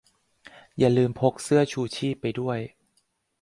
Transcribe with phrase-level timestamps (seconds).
[0.77, 2.59] อย่าลืมพกเสื้อชูชีพไปด้วย